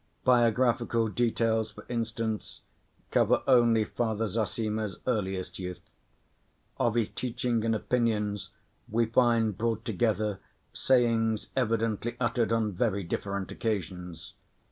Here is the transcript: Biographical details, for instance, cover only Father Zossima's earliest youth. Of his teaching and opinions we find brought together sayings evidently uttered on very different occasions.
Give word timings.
Biographical 0.23 1.09
details, 1.09 1.71
for 1.73 1.85
instance, 1.87 2.61
cover 3.11 3.43
only 3.45 3.83
Father 3.85 4.25
Zossima's 4.25 4.97
earliest 5.05 5.59
youth. 5.59 5.91
Of 6.79 6.95
his 6.95 7.09
teaching 7.11 7.63
and 7.63 7.75
opinions 7.75 8.49
we 8.89 9.05
find 9.05 9.55
brought 9.55 9.85
together 9.85 10.39
sayings 10.73 11.49
evidently 11.55 12.17
uttered 12.19 12.51
on 12.51 12.71
very 12.71 13.03
different 13.03 13.51
occasions. 13.51 14.33